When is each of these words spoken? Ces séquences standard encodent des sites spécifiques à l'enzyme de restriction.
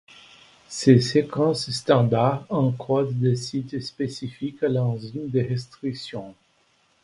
Ces 0.67 0.99
séquences 0.99 1.69
standard 1.69 2.47
encodent 2.49 3.19
des 3.19 3.35
sites 3.35 3.79
spécifiques 3.81 4.63
à 4.63 4.67
l'enzyme 4.67 5.29
de 5.29 5.41
restriction. 5.41 6.33